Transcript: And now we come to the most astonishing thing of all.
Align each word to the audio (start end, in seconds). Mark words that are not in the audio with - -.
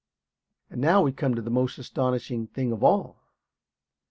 And 0.71 0.81
now 0.81 1.03
we 1.03 1.11
come 1.11 1.35
to 1.35 1.43
the 1.43 1.51
most 1.51 1.77
astonishing 1.77 2.47
thing 2.47 2.71
of 2.71 2.83
all. 2.83 3.21